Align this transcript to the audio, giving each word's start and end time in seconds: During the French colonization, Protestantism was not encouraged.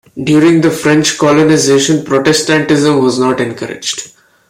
During 0.23 0.61
the 0.61 0.71
French 0.71 1.19
colonization, 1.19 2.03
Protestantism 2.03 3.03
was 3.03 3.19
not 3.19 3.39
encouraged. 3.39 4.11